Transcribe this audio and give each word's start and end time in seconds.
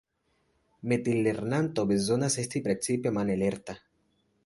Metilernanto 0.93 1.85
bezonas 1.93 2.41
esti 2.47 2.65
precipe 2.71 3.15
mane 3.19 3.41
lerta. 3.47 3.81